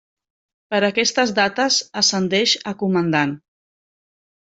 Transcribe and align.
Per 0.73 0.77
aquestes 0.85 1.33
dates 1.39 1.77
ascendeix 2.01 2.55
a 2.73 2.73
comandant. 2.79 3.35